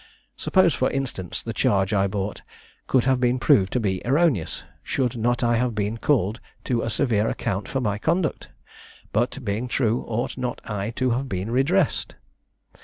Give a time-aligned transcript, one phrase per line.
[0.35, 2.41] Suppose, for instance, the charge I brought
[2.87, 6.89] could have been proved to be erroneous, should not I have been called to a
[6.89, 8.49] severe account for my conduct?
[9.13, 12.15] But, being true, ought not I to have been redressed?